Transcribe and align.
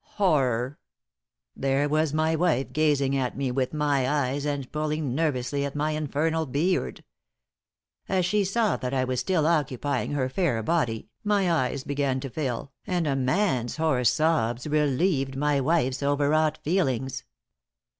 Horror! 0.17 0.79
There 1.55 1.87
was 1.87 2.11
my 2.11 2.35
wife 2.35 2.73
gazing 2.73 3.15
at 3.15 3.37
me 3.37 3.51
with 3.51 3.71
my 3.71 4.09
eyes 4.09 4.47
and 4.47 4.71
pulling 4.71 5.13
nervously 5.13 5.63
at 5.63 5.75
my 5.75 5.91
infernal 5.91 6.47
beard. 6.47 7.03
As 8.09 8.25
she 8.25 8.43
saw 8.43 8.77
that 8.77 8.95
I 8.95 9.03
was 9.03 9.19
still 9.19 9.45
occupying 9.45 10.13
her 10.13 10.27
fair 10.27 10.63
body, 10.63 11.09
my 11.23 11.51
eyes 11.51 11.83
began 11.83 12.19
to 12.21 12.31
fill, 12.31 12.71
and 12.87 13.05
a 13.05 13.15
man's 13.15 13.75
hoarse 13.77 14.11
sobs 14.11 14.65
relieved 14.65 15.35
my 15.37 15.59
wife's 15.61 16.01
overwrought 16.01 16.57
feelings. 16.63 17.23